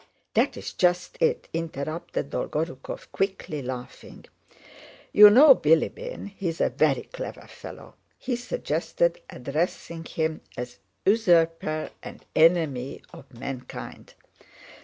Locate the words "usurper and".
11.05-12.25